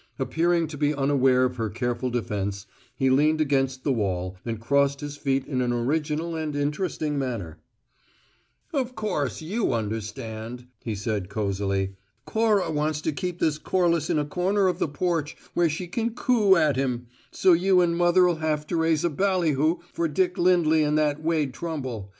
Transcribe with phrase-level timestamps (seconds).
[0.17, 2.65] Appearing to be unaware of her careful defence,
[2.95, 7.59] he leaned against the wall and crossed his feet in an original and interesting manner.
[8.73, 11.97] "Of course you understand," he said cosily.
[12.25, 16.15] "Cora wants to keep this Corliss in a corner of the porch where she can
[16.15, 20.81] coo at him; so you and mother'll have to raise a ballyhoo for Dick Lindley
[20.81, 22.09] and that Wade Trumble.